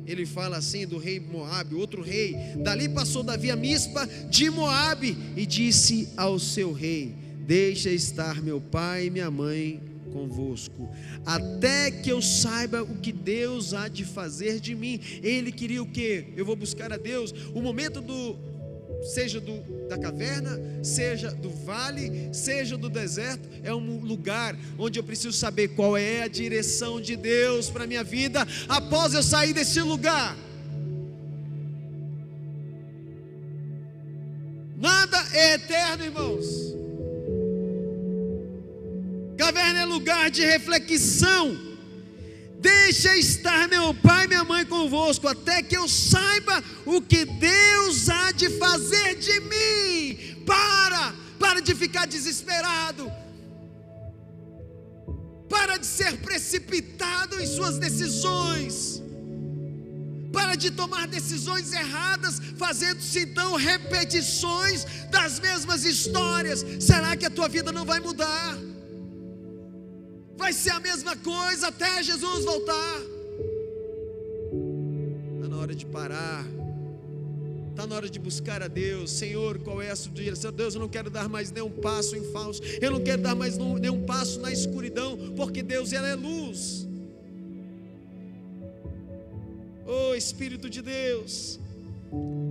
ele 0.07 0.25
fala 0.25 0.57
assim 0.57 0.87
do 0.87 0.97
rei 0.97 1.19
Moabe, 1.19 1.75
outro 1.75 2.01
rei. 2.01 2.35
Dali 2.57 2.89
passou 2.89 3.21
Davi 3.21 3.51
a 3.51 3.55
Mispa 3.55 4.09
de 4.31 4.49
Moabe 4.49 5.15
e 5.37 5.45
disse 5.45 6.09
ao 6.17 6.39
seu 6.39 6.73
rei: 6.73 7.13
Deixa 7.45 7.91
estar 7.91 8.41
meu 8.41 8.59
pai 8.59 9.05
e 9.05 9.09
minha 9.11 9.29
mãe 9.29 9.92
convosco, 10.13 10.89
até 11.25 11.91
que 11.91 12.09
eu 12.09 12.21
saiba 12.21 12.83
o 12.83 12.99
que 12.99 13.11
Deus 13.11 13.73
há 13.73 13.87
de 13.87 14.05
fazer 14.05 14.59
de 14.59 14.75
mim. 14.75 14.99
Ele 15.21 15.51
queria 15.51 15.81
o 15.81 15.87
que? 15.87 16.27
Eu 16.37 16.45
vou 16.45 16.55
buscar 16.55 16.93
a 16.93 16.97
Deus. 16.97 17.33
O 17.53 17.61
momento 17.61 17.99
do 17.99 18.53
seja 19.03 19.39
do, 19.41 19.59
da 19.89 19.97
caverna, 19.97 20.57
seja 20.81 21.31
do 21.31 21.49
vale, 21.49 22.33
seja 22.33 22.77
do 22.77 22.89
deserto, 22.89 23.49
é 23.61 23.73
um 23.73 23.99
lugar 23.99 24.57
onde 24.77 24.97
eu 24.97 25.03
preciso 25.03 25.33
saber 25.37 25.69
qual 25.69 25.97
é 25.97 26.23
a 26.23 26.27
direção 26.27 27.01
de 27.01 27.15
Deus 27.15 27.69
para 27.69 27.85
minha 27.85 28.03
vida 28.03 28.47
após 28.69 29.13
eu 29.13 29.23
sair 29.23 29.53
desse 29.53 29.81
lugar. 29.81 30.37
Nada 34.77 35.17
é 35.33 35.53
eterno, 35.53 36.03
irmãos. 36.03 36.82
Lugar 39.93 40.29
de 40.31 40.43
reflexão. 40.43 41.45
Deixa 42.59 43.15
estar 43.17 43.67
meu 43.67 43.93
pai 43.93 44.23
e 44.25 44.27
minha 44.29 44.43
mãe 44.43 44.65
convosco, 44.65 45.27
até 45.27 45.61
que 45.61 45.75
eu 45.75 45.87
saiba 45.87 46.63
o 46.85 47.01
que 47.01 47.25
Deus 47.25 48.09
há 48.09 48.31
de 48.31 48.49
fazer 48.57 49.15
de 49.15 49.39
mim. 49.51 50.43
Para, 50.45 51.13
para 51.37 51.61
de 51.61 51.75
ficar 51.75 52.05
desesperado. 52.07 53.11
Para 55.49 55.77
de 55.77 55.85
ser 55.85 56.17
precipitado 56.17 57.39
em 57.41 57.45
suas 57.45 57.77
decisões. 57.77 59.03
Para 60.31 60.55
de 60.55 60.71
tomar 60.71 61.05
decisões 61.07 61.73
erradas, 61.73 62.41
fazendo-se 62.57 63.19
então 63.19 63.55
repetições 63.55 64.85
das 65.11 65.39
mesmas 65.39 65.83
histórias. 65.83 66.65
Será 66.79 67.15
que 67.15 67.25
a 67.25 67.29
tua 67.29 67.49
vida 67.49 67.71
não 67.71 67.85
vai 67.85 67.99
mudar? 67.99 68.57
Vai 70.43 70.51
ser 70.51 70.71
a 70.71 70.79
mesma 70.81 71.15
coisa 71.15 71.69
até 71.69 72.03
Jesus 72.03 72.43
voltar. 72.43 72.99
Está 75.35 75.47
na 75.47 75.55
hora 75.55 75.73
de 75.73 75.85
parar. 75.85 76.45
Está 77.69 77.87
na 77.87 77.95
hora 77.95 78.09
de 78.09 78.19
buscar 78.19 78.61
a 78.61 78.67
Deus, 78.67 79.09
Senhor, 79.09 79.59
qual 79.59 79.81
é 79.81 79.89
a 79.89 79.95
sua 79.95 80.11
direção? 80.11 80.51
Deus, 80.51 80.75
eu 80.75 80.81
não 80.81 80.89
quero 80.89 81.09
dar 81.09 81.29
mais 81.29 81.49
nenhum 81.49 81.71
passo 81.71 82.17
em 82.17 82.29
falso, 82.33 82.61
eu 82.81 82.91
não 82.91 83.01
quero 83.01 83.21
dar 83.21 83.33
mais 83.35 83.57
nenhum 83.57 84.05
passo 84.05 84.41
na 84.41 84.51
escuridão, 84.51 85.17
porque 85.37 85.63
Deus 85.63 85.93
ela 85.93 86.09
é 86.09 86.13
luz. 86.13 86.89
Oh 89.87 90.13
Espírito 90.13 90.69
de 90.69 90.81
Deus, 90.81 91.57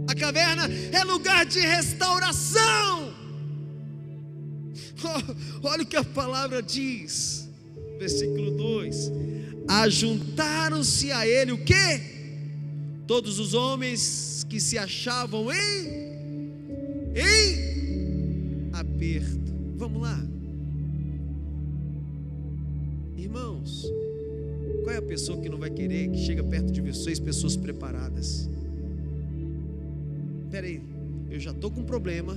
a 0.09 0.15
caverna 0.15 0.65
é 0.93 1.05
lugar 1.05 1.45
de 1.45 1.61
restauração. 1.61 3.15
Oh, 5.05 5.69
olha 5.69 5.83
o 5.83 5.87
que 5.87 5.97
a 5.97 6.03
palavra 6.03 6.63
diz 6.63 7.42
versículo 8.03 8.51
2: 8.51 9.13
Ajuntaram-se 9.69 11.13
a 11.13 11.27
ele 11.27 11.53
o 11.53 11.59
que? 11.59 12.01
Todos 13.07 13.39
os 13.39 13.55
homens 13.55 14.45
que 14.49 14.61
se 14.61 14.77
achavam 14.77 15.53
em 15.53 16.03
em 17.15 18.71
aperto. 18.73 19.53
Vamos 19.77 20.03
lá. 20.03 20.19
Irmãos, 23.17 23.87
qual 24.83 24.95
é 24.95 24.99
a 24.99 25.03
pessoa 25.03 25.41
que 25.41 25.49
não 25.49 25.59
vai 25.59 25.71
querer 25.71 26.11
que 26.11 26.19
chega 26.19 26.43
perto 26.43 26.73
de 26.73 26.81
vocês 26.81 27.21
pessoas 27.21 27.57
preparadas? 27.57 28.49
Espera 30.45 30.67
aí, 30.67 30.83
eu 31.31 31.39
já 31.39 31.51
estou 31.51 31.71
com 31.71 31.81
um 31.81 31.85
problema 31.85 32.37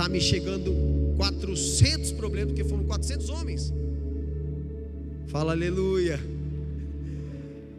Tá 0.00 0.08
me 0.08 0.18
chegando 0.18 0.72
400 1.18 2.12
problemas, 2.12 2.52
porque 2.52 2.64
foram 2.64 2.84
400 2.84 3.28
homens. 3.28 3.70
Fala 5.30 5.52
aleluia. 5.52 6.18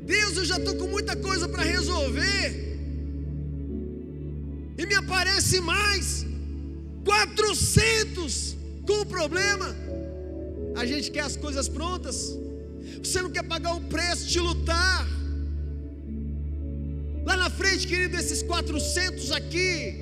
Deus, 0.04 0.38
eu 0.38 0.46
já 0.46 0.58
estou 0.58 0.76
com 0.76 0.88
muita 0.88 1.18
coisa 1.18 1.50
para 1.50 1.64
resolver. 1.64 2.80
E 4.78 4.86
me 4.86 4.96
aparece 4.96 5.60
mais 5.60 6.26
400 7.04 8.56
com 8.88 9.02
o 9.02 9.06
problema. 9.06 9.76
A 10.78 10.86
gente 10.86 11.12
quer 11.12 11.24
as 11.24 11.36
coisas 11.36 11.68
prontas. 11.68 12.38
Você 13.04 13.22
não 13.22 13.30
quer 13.30 13.44
pagar 13.44 13.76
o 13.76 13.82
preço 13.82 14.28
de 14.28 14.40
lutar. 14.40 15.06
Lá 17.26 17.36
na 17.36 17.50
frente, 17.50 17.86
querido, 17.86 18.16
esses 18.16 18.42
400 18.42 19.30
aqui, 19.32 19.96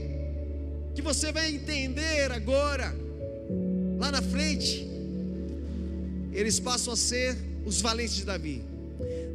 que 0.94 1.01
você 1.01 1.32
vai 1.32 1.51
entender 1.51 2.32
agora, 2.32 2.96
lá 4.00 4.12
na 4.12 4.22
frente, 4.22 4.88
eles 6.31 6.59
passam 6.59 6.93
a 6.93 6.98
ser 6.98 7.38
os 7.65 7.81
valentes 7.81 8.15
de 8.15 8.25
Davi. 8.25 8.63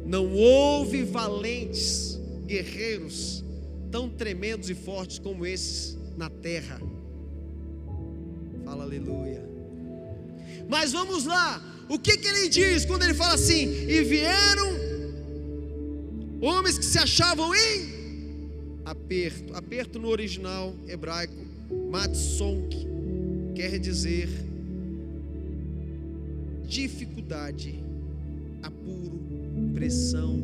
Não 0.05 0.31
houve 0.33 1.03
valentes, 1.03 2.19
guerreiros, 2.45 3.43
tão 3.91 4.09
tremendos 4.09 4.69
e 4.69 4.75
fortes 4.75 5.19
como 5.19 5.45
esses 5.45 5.97
na 6.17 6.29
terra. 6.29 6.79
Fala 8.63 8.83
aleluia. 8.83 9.43
Mas 10.67 10.91
vamos 10.91 11.25
lá, 11.25 11.61
o 11.89 11.99
que, 11.99 12.17
que 12.17 12.27
ele 12.27 12.49
diz 12.49 12.85
quando 12.85 13.03
ele 13.03 13.13
fala 13.13 13.35
assim? 13.35 13.67
E 13.87 14.03
vieram 14.03 14.75
homens 16.41 16.77
que 16.77 16.85
se 16.85 16.97
achavam 16.97 17.53
em 17.53 17.95
aperto. 18.85 19.55
Aperto 19.55 19.99
no 19.99 20.09
original 20.09 20.75
hebraico, 20.87 21.35
matsonk, 21.91 22.87
quer 23.55 23.79
dizer 23.79 24.29
dificuldade, 26.75 27.81
apuro, 28.61 29.17
pressão, 29.73 30.43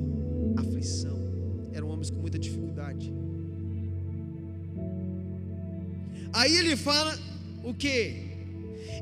aflição. 0.55 1.19
Eram 1.73 1.89
homens 1.89 2.09
com 2.09 2.19
muita 2.19 2.39
dificuldade. 2.39 3.11
Aí 6.31 6.55
ele 6.55 6.77
fala 6.77 7.19
o 7.63 7.73
que? 7.73 8.31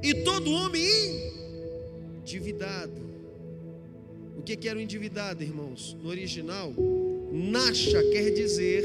E 0.01 0.13
todo 0.24 0.51
homem 0.51 0.83
endividado. 2.19 3.00
O 4.36 4.41
que, 4.41 4.55
que 4.55 4.67
era 4.67 4.79
o 4.79 4.81
endividado, 4.81 5.43
irmãos? 5.43 5.95
No 6.01 6.09
original, 6.09 6.74
Nasha 7.31 8.01
quer 8.12 8.31
dizer 8.31 8.83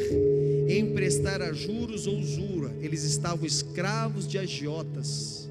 emprestar 0.68 1.40
a 1.40 1.52
juros 1.54 2.06
ou 2.06 2.18
usura. 2.18 2.74
Eles 2.82 3.04
estavam 3.04 3.46
escravos 3.46 4.28
de 4.28 4.36
agiotas. 4.36 5.48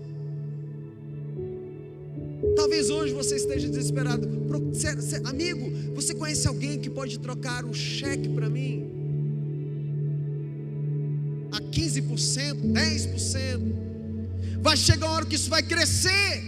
Talvez 2.74 2.90
hoje 2.90 3.14
você 3.14 3.36
esteja 3.36 3.70
desesperado. 3.70 4.28
Amigo, 5.26 5.72
você 5.94 6.12
conhece 6.16 6.48
alguém 6.48 6.80
que 6.80 6.90
pode 6.90 7.20
trocar 7.20 7.64
o 7.66 7.72
cheque 7.72 8.28
para 8.28 8.50
mim? 8.50 8.90
A 11.52 11.62
15%, 11.62 12.74
10%. 12.74 14.60
Vai 14.60 14.76
chegar 14.76 15.06
uma 15.06 15.18
hora 15.18 15.26
que 15.28 15.36
isso 15.36 15.52
vai 15.52 15.62
crescer. 15.62 16.42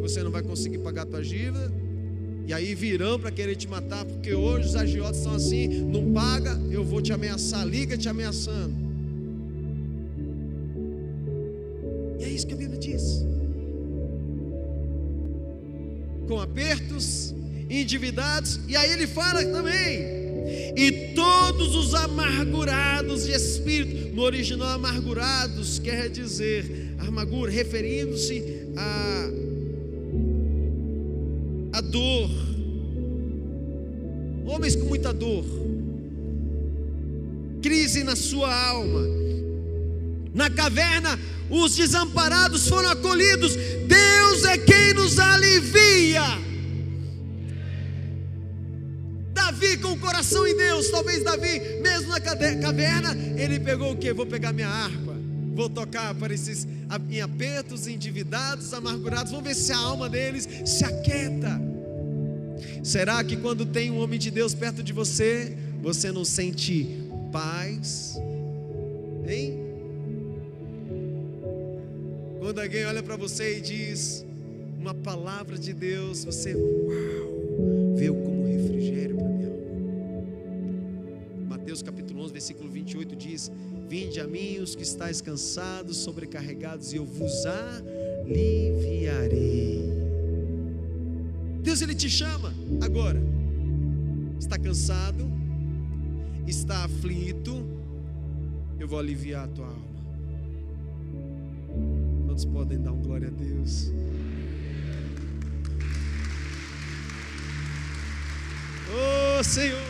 Você 0.00 0.22
não 0.22 0.30
vai 0.30 0.42
conseguir 0.42 0.78
pagar 0.78 1.02
a 1.02 1.06
tua 1.06 1.22
dívida. 1.22 1.70
E 2.46 2.54
aí 2.54 2.74
virão 2.74 3.20
para 3.20 3.30
querer 3.30 3.56
te 3.56 3.68
matar, 3.68 4.06
porque 4.06 4.32
hoje 4.32 4.68
os 4.68 4.74
agiotas 4.74 5.18
são 5.18 5.34
assim, 5.34 5.68
não 5.68 6.14
paga, 6.14 6.58
eu 6.70 6.82
vou 6.82 7.02
te 7.02 7.12
ameaçar, 7.12 7.66
liga 7.66 7.98
te 7.98 8.08
ameaçando. 8.08 8.85
Com 16.26 16.40
apertos, 16.40 17.34
endividados, 17.68 18.60
e 18.68 18.76
aí 18.76 18.92
ele 18.92 19.06
fala 19.06 19.44
também. 19.44 20.16
E 20.76 21.12
todos 21.14 21.74
os 21.74 21.94
amargurados 21.94 23.24
de 23.24 23.32
espírito, 23.32 24.14
no 24.14 24.22
original 24.22 24.70
amargurados 24.70 25.78
quer 25.78 26.08
dizer 26.08 26.94
amargura, 26.98 27.50
referindo-se 27.50 28.42
a 28.76 29.30
a 31.76 31.80
dor. 31.82 32.30
Homens 34.46 34.74
com 34.74 34.86
muita 34.86 35.12
dor. 35.12 35.44
Crise 37.60 38.02
na 38.02 38.16
sua 38.16 38.54
alma. 38.68 39.25
Na 40.36 40.50
caverna, 40.50 41.18
os 41.48 41.74
desamparados 41.74 42.68
foram 42.68 42.90
acolhidos. 42.90 43.56
Deus 43.56 44.44
é 44.44 44.58
quem 44.58 44.92
nos 44.92 45.18
alivia. 45.18 46.22
Davi 49.32 49.78
com 49.78 49.92
o 49.92 49.98
coração 49.98 50.46
em 50.46 50.54
Deus, 50.54 50.90
talvez 50.90 51.24
Davi, 51.24 51.58
mesmo 51.80 52.10
na 52.10 52.20
caverna, 52.20 53.16
ele 53.38 53.58
pegou 53.58 53.92
o 53.92 53.96
que? 53.96 54.12
Vou 54.12 54.26
pegar 54.26 54.52
minha 54.52 54.68
harpa, 54.68 55.14
vou 55.54 55.70
tocar 55.70 56.14
para 56.14 56.34
esses 56.34 56.68
em 57.08 57.20
apertos, 57.22 57.86
endividados, 57.86 58.74
amargurados, 58.74 59.32
vamos 59.32 59.46
ver 59.48 59.54
se 59.54 59.72
a 59.72 59.78
alma 59.78 60.06
deles 60.06 60.46
se 60.66 60.84
aquieta. 60.84 61.58
Será 62.84 63.24
que 63.24 63.36
quando 63.36 63.64
tem 63.64 63.90
um 63.90 64.00
homem 64.00 64.18
de 64.18 64.30
Deus 64.30 64.52
perto 64.52 64.82
de 64.82 64.92
você, 64.92 65.56
você 65.82 66.12
não 66.12 66.26
sente 66.26 67.08
paz? 67.32 68.18
Hein? 69.26 69.65
Quando 72.46 72.60
alguém 72.60 72.86
olha 72.86 73.02
para 73.02 73.16
você 73.16 73.58
e 73.58 73.60
diz 73.60 74.24
uma 74.78 74.94
palavra 74.94 75.58
de 75.58 75.72
Deus, 75.72 76.22
você, 76.22 76.54
uau, 76.54 77.96
veio 77.96 78.14
como 78.14 78.46
refrigério 78.46 79.16
para 79.16 79.28
minha 79.28 79.48
alma. 79.48 80.22
Mateus 81.48 81.82
capítulo 81.82 82.22
11, 82.22 82.32
versículo 82.32 82.70
28 82.70 83.16
diz: 83.16 83.50
Vinde 83.88 84.20
a 84.20 84.28
mim 84.28 84.60
os 84.60 84.76
que 84.76 84.84
estáis 84.84 85.20
cansados, 85.20 85.96
sobrecarregados, 85.96 86.92
e 86.92 86.98
eu 86.98 87.04
vos 87.04 87.44
aliviarei. 88.24 89.90
Deus 91.64 91.82
ele 91.82 91.96
te 91.96 92.08
chama 92.08 92.54
agora. 92.80 93.20
Está 94.38 94.56
cansado? 94.56 95.28
Está 96.46 96.84
aflito? 96.84 97.66
Eu 98.78 98.86
vou 98.86 99.00
aliviar 99.00 99.46
a 99.46 99.48
tua 99.48 99.66
alma. 99.66 99.95
Quantos 102.36 102.44
podem 102.44 102.82
dar 102.82 102.92
um 102.92 103.00
glória 103.00 103.28
a 103.28 103.30
Deus? 103.30 103.90
Oh 109.38 109.42
Senhor, 109.42 109.80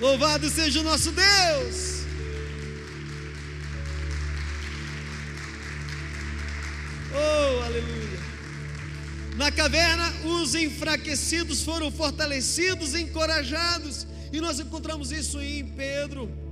louvado 0.00 0.50
seja 0.50 0.80
o 0.80 0.82
nosso 0.82 1.12
Deus. 1.12 2.02
Oh, 7.12 7.62
aleluia. 7.62 8.18
Na 9.36 9.52
caverna, 9.52 10.12
os 10.24 10.56
enfraquecidos 10.56 11.62
foram 11.62 11.92
fortalecidos, 11.92 12.96
encorajados, 12.96 14.04
e 14.32 14.40
nós 14.40 14.58
encontramos 14.58 15.12
isso 15.12 15.40
em 15.40 15.64
Pedro 15.64 16.43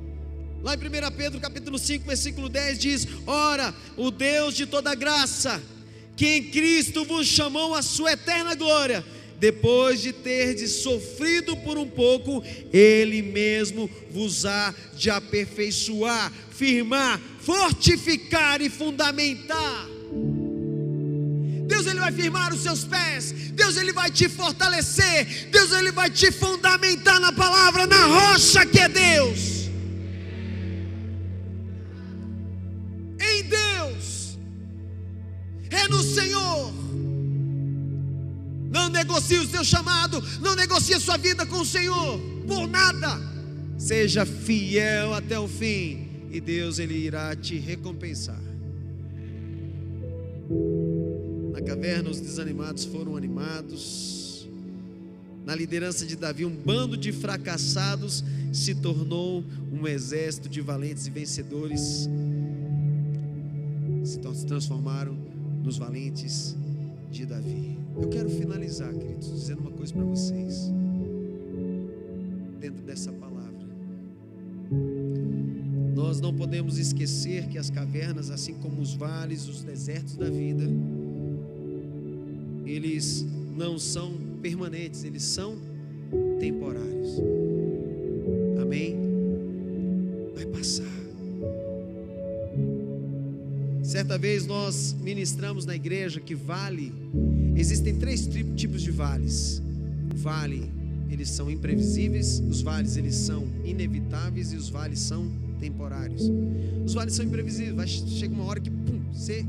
Lá 0.62 0.74
em 0.74 0.76
1 0.76 1.16
Pedro 1.16 1.40
capítulo 1.40 1.76
5, 1.76 2.06
versículo 2.06 2.48
10 2.48 2.78
diz: 2.78 3.08
Ora, 3.26 3.74
o 3.96 4.12
Deus 4.12 4.54
de 4.54 4.64
toda 4.64 4.94
graça, 4.94 5.60
que 6.16 6.26
em 6.26 6.50
Cristo 6.50 7.04
vos 7.04 7.26
chamou 7.26 7.74
à 7.74 7.82
sua 7.82 8.12
eterna 8.12 8.54
glória, 8.54 9.04
depois 9.40 10.00
de 10.00 10.12
terdes 10.12 10.70
sofrido 10.76 11.56
por 11.56 11.76
um 11.76 11.88
pouco, 11.88 12.44
Ele 12.72 13.22
mesmo 13.22 13.90
vos 14.08 14.46
há 14.46 14.72
de 14.94 15.10
aperfeiçoar, 15.10 16.32
firmar, 16.52 17.20
fortificar 17.40 18.62
e 18.62 18.70
fundamentar. 18.70 19.88
Deus 21.66 21.86
ele 21.86 22.00
vai 22.00 22.12
firmar 22.12 22.52
os 22.52 22.60
seus 22.62 22.84
pés, 22.84 23.32
Deus 23.52 23.76
ele 23.76 23.92
vai 23.92 24.10
te 24.10 24.28
fortalecer, 24.28 25.48
Deus 25.50 25.72
ele 25.72 25.90
vai 25.90 26.08
te 26.08 26.30
fundamentar 26.30 27.18
na 27.18 27.32
palavra, 27.32 27.86
na 27.86 28.04
rocha 28.06 28.64
que 28.64 28.78
é 28.78 28.88
Deus. 28.88 29.51
Senhor. 36.02 36.72
Não 38.70 38.88
negocie 38.88 39.38
o 39.38 39.46
seu 39.46 39.62
chamado, 39.62 40.22
não 40.40 40.54
negocie 40.54 40.94
a 40.94 41.00
sua 41.00 41.18
vida 41.18 41.44
com 41.44 41.60
o 41.60 41.66
Senhor, 41.66 42.18
por 42.46 42.66
nada. 42.66 43.20
Seja 43.78 44.24
fiel 44.24 45.12
até 45.12 45.38
o 45.38 45.46
fim, 45.46 46.08
e 46.30 46.40
Deus 46.40 46.78
ele 46.78 46.94
irá 46.94 47.34
te 47.36 47.58
recompensar. 47.58 48.40
Na 51.52 51.60
caverna 51.60 52.10
os 52.10 52.20
desanimados 52.20 52.84
foram 52.84 53.16
animados. 53.16 54.48
na 55.44 55.56
liderança 55.56 56.06
de 56.06 56.14
Davi, 56.14 56.44
um 56.44 56.54
bando 56.54 56.96
de 56.96 57.10
fracassados 57.10 58.24
se 58.52 58.76
tornou 58.76 59.44
um 59.72 59.88
exército 59.88 60.48
de 60.48 60.60
valentes 60.60 61.06
e 61.06 61.10
vencedores. 61.10 62.08
Se 64.04 64.18
transformaram 64.46 65.31
nos 65.62 65.78
valentes 65.78 66.56
de 67.10 67.26
Davi. 67.26 67.78
Eu 67.96 68.08
quero 68.08 68.28
finalizar, 68.28 68.92
queridos, 68.92 69.30
dizendo 69.30 69.60
uma 69.60 69.70
coisa 69.70 69.92
para 69.92 70.04
vocês. 70.04 70.72
Dentro 72.58 72.82
dessa 72.84 73.12
palavra. 73.12 73.66
Nós 75.94 76.20
não 76.20 76.34
podemos 76.34 76.78
esquecer 76.78 77.48
que 77.48 77.58
as 77.58 77.70
cavernas, 77.70 78.30
assim 78.30 78.54
como 78.54 78.80
os 78.80 78.94
vales, 78.94 79.48
os 79.48 79.62
desertos 79.62 80.16
da 80.16 80.28
vida, 80.28 80.64
eles 82.64 83.26
não 83.54 83.78
são 83.78 84.12
permanentes, 84.40 85.04
eles 85.04 85.22
são 85.22 85.56
temporários. 86.38 87.18
Amém? 88.60 89.01
Certa 94.02 94.18
vez 94.18 94.48
nós 94.48 94.96
ministramos 95.00 95.64
na 95.64 95.76
igreja 95.76 96.20
que 96.20 96.34
vale, 96.34 96.92
existem 97.54 97.94
três 97.94 98.28
tipos 98.56 98.82
de 98.82 98.90
vales. 98.90 99.62
O 100.12 100.16
vale, 100.16 100.72
eles 101.08 101.30
são 101.30 101.48
imprevisíveis, 101.48 102.40
os 102.40 102.62
vales 102.62 102.96
eles 102.96 103.14
são 103.14 103.46
inevitáveis 103.64 104.52
e 104.52 104.56
os 104.56 104.68
vales 104.68 104.98
são 104.98 105.30
temporários. 105.60 106.28
Os 106.84 106.94
vales 106.94 107.14
são 107.14 107.24
imprevisíveis, 107.24 107.90
chega 108.08 108.34
uma 108.34 108.42
hora 108.42 108.58
que 108.58 108.70
pum, 108.70 109.00
você 109.12 109.46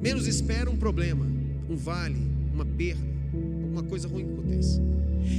menos 0.00 0.26
espera 0.26 0.70
um 0.70 0.76
problema, 0.78 1.26
um 1.68 1.76
vale, 1.76 2.26
uma 2.54 2.64
perda, 2.64 3.04
alguma 3.34 3.82
coisa 3.82 4.08
ruim 4.08 4.32
acontece. 4.32 4.80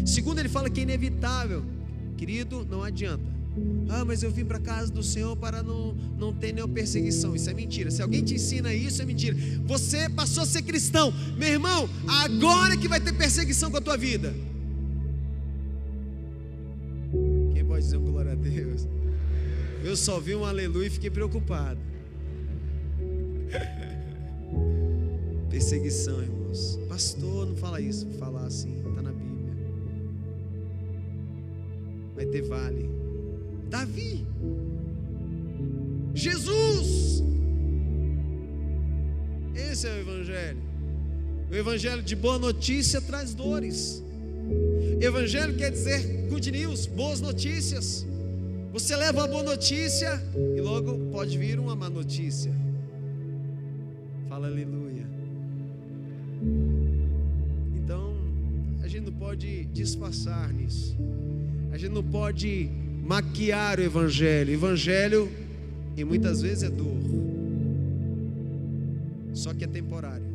Segundo, 0.05 0.37
ele 0.37 0.49
fala 0.49 0.69
que 0.69 0.81
é 0.81 0.83
inevitável, 0.83 1.63
querido, 2.15 2.63
não 2.69 2.83
adianta. 2.83 3.32
Ah, 3.89 4.03
mas 4.03 4.23
eu 4.23 4.31
vim 4.31 4.43
para 4.43 4.59
casa 4.59 4.91
do 4.91 5.03
Senhor 5.03 5.35
para 5.35 5.61
não, 5.61 5.93
não 6.17 6.33
ter 6.33 6.51
nenhuma 6.51 6.73
perseguição. 6.73 7.35
Isso 7.35 7.49
é 7.49 7.53
mentira. 7.53 7.91
Se 7.91 8.01
alguém 8.01 8.23
te 8.23 8.33
ensina 8.35 8.73
isso, 8.73 9.01
é 9.01 9.05
mentira. 9.05 9.37
Você 9.65 10.09
passou 10.09 10.43
a 10.43 10.45
ser 10.45 10.63
cristão, 10.63 11.13
meu 11.37 11.49
irmão. 11.49 11.87
Agora 12.07 12.75
que 12.75 12.87
vai 12.87 12.99
ter 12.99 13.13
perseguição 13.13 13.69
com 13.69 13.77
a 13.77 13.81
tua 13.81 13.95
vida. 13.95 14.33
Quem 17.53 17.63
pode 17.63 17.83
dizer 17.83 17.97
um 17.97 18.05
glória 18.05 18.31
a 18.31 18.35
Deus? 18.35 18.87
Eu 19.83 19.95
só 19.95 20.19
vi 20.19 20.33
um 20.33 20.43
aleluia 20.43 20.87
e 20.87 20.89
fiquei 20.89 21.11
preocupado. 21.11 21.79
Perseguição, 25.51 26.19
irmãos. 26.19 26.79
Pastor, 26.89 27.45
não 27.45 27.55
fala 27.55 27.79
isso. 27.79 28.07
Falar 28.17 28.45
assim, 28.47 28.75
está 28.77 29.01
na 29.03 29.11
Bíblia. 29.11 29.53
Vai 32.15 32.25
ter 32.25 32.41
vale. 32.41 33.02
Davi. 33.73 34.23
Jesus. 36.13 37.23
Esse 39.55 39.87
é 39.87 39.93
o 39.95 39.99
Evangelho. 40.01 40.61
O 41.51 41.55
Evangelho 41.55 42.03
de 42.03 42.15
boa 42.15 42.37
notícia 42.37 43.01
traz 43.01 43.33
dores. 43.33 44.03
Evangelho 45.01 45.55
quer 45.57 45.71
dizer 45.71 46.27
good 46.29 46.51
news, 46.51 46.85
boas 46.85 47.19
notícias. 47.19 48.05
Você 48.71 48.95
leva 48.95 49.21
uma 49.21 49.27
boa 49.27 49.41
notícia 49.41 50.21
e 50.55 50.61
logo 50.61 51.09
pode 51.11 51.35
vir 51.35 51.57
uma 51.59 51.75
má 51.75 51.89
notícia. 51.89 52.53
Fala 54.29 54.45
aleluia. 54.49 55.07
Então, 57.75 58.15
a 58.83 58.87
gente 58.87 59.05
não 59.05 59.13
pode 59.13 59.65
disfarçar 59.65 60.53
nisso. 60.53 60.95
A 61.71 61.77
gente 61.79 61.91
não 61.91 62.03
pode 62.03 62.82
maquiar 63.03 63.79
o 63.79 63.83
evangelho. 63.83 64.53
Evangelho 64.53 65.29
e 65.95 66.03
muitas 66.03 66.41
vezes 66.41 66.63
é 66.63 66.69
dor. 66.69 66.97
Só 69.33 69.53
que 69.53 69.63
é 69.63 69.67
temporário. 69.67 70.25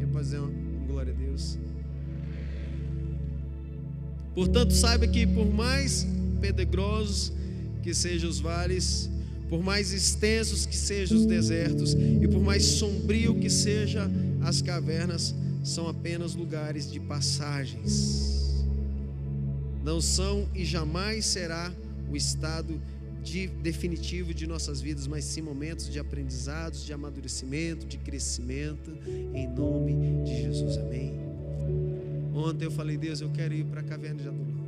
Eu 0.00 0.08
posso 0.08 0.24
dizer 0.24 0.38
uma 0.38 0.86
glória 0.86 1.12
a 1.12 1.16
Deus. 1.16 1.58
Portanto, 4.34 4.74
saiba 4.74 5.06
que 5.06 5.26
por 5.26 5.46
mais 5.46 6.06
pedregosos 6.40 7.32
que 7.82 7.94
sejam 7.94 8.28
os 8.28 8.40
vales, 8.40 9.08
por 9.48 9.62
mais 9.62 9.92
extensos 9.92 10.66
que 10.66 10.76
sejam 10.76 11.16
os 11.16 11.24
desertos 11.24 11.94
e 11.94 12.26
por 12.26 12.42
mais 12.42 12.64
sombrio 12.64 13.34
que 13.36 13.48
sejam 13.48 14.10
as 14.42 14.60
cavernas, 14.60 15.34
são 15.62 15.88
apenas 15.88 16.34
lugares 16.34 16.90
de 16.90 16.98
passagens. 17.00 18.35
Não 19.86 20.00
são 20.00 20.46
e 20.54 20.64
jamais 20.64 21.24
será 21.24 21.72
o 22.10 22.16
estado 22.16 22.78
de, 23.22 23.46
definitivo 23.46 24.34
de 24.34 24.46
nossas 24.46 24.80
vidas, 24.80 25.06
mas 25.06 25.24
sim 25.24 25.40
momentos 25.40 25.88
de 25.88 25.98
aprendizados, 25.98 26.84
de 26.84 26.92
amadurecimento, 26.92 27.86
de 27.86 27.96
crescimento, 27.96 28.90
em 29.32 29.46
nome 29.46 30.24
de 30.24 30.42
Jesus. 30.42 30.76
Amém. 30.76 31.14
Ontem 32.34 32.64
eu 32.64 32.70
falei, 32.70 32.96
Deus, 32.96 33.20
eu 33.20 33.30
quero 33.30 33.54
ir 33.54 33.64
para 33.64 33.80
a 33.80 33.84
caverna 33.84 34.22
de 34.22 34.28
Adulão 34.28 34.66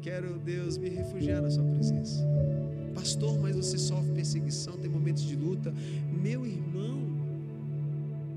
quero, 0.00 0.38
Deus, 0.38 0.78
me 0.78 0.88
refugiar 0.88 1.42
na 1.42 1.50
Sua 1.50 1.64
presença. 1.64 2.26
Pastor, 2.94 3.38
mas 3.38 3.54
você 3.54 3.78
sofre 3.78 4.12
perseguição, 4.12 4.76
tem 4.76 4.90
momentos 4.90 5.22
de 5.22 5.36
luta. 5.36 5.72
Meu 6.10 6.46
irmão, 6.46 7.06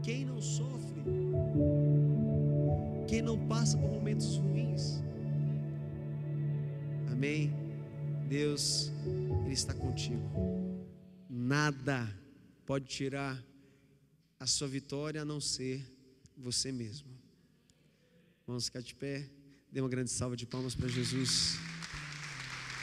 quem 0.04 0.26
não 0.26 0.42
sofre? 0.42 1.02
Quem 3.08 3.22
não 3.22 3.38
passa 3.48 3.78
por 3.78 3.90
momentos 3.90 4.36
ruins? 4.38 4.53
Amém? 7.24 7.54
Deus, 8.28 8.92
Ele 9.46 9.54
está 9.54 9.74
contigo. 9.74 10.22
Nada 11.30 12.14
pode 12.66 12.84
tirar 12.84 13.42
a 14.38 14.46
sua 14.46 14.68
vitória 14.68 15.22
a 15.22 15.26
não 15.26 15.40
ser 15.40 15.82
você 16.38 16.70
mesmo. 16.70 17.08
Vamos 18.46 18.66
ficar 18.66 18.82
de 18.82 18.94
pé. 18.94 19.26
Dê 19.72 19.80
uma 19.80 19.88
grande 19.88 20.12
salva 20.12 20.36
de 20.36 20.46
palmas 20.46 20.76
para 20.76 20.90
Jesus. 20.90 21.58